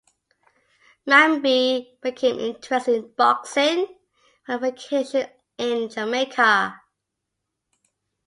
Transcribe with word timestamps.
Mamby 1.07 2.01
became 2.01 2.39
interested 2.39 2.95
in 2.95 3.11
boxing 3.11 3.85
while 4.47 4.55
on 4.57 4.61
vacation 4.61 5.29
in 5.59 5.89
Jamaica. 5.89 6.81